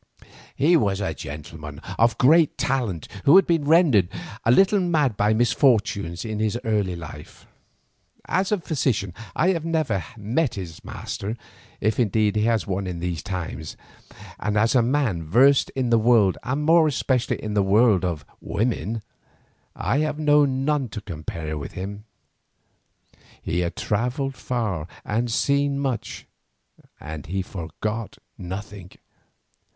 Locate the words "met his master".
10.17-11.37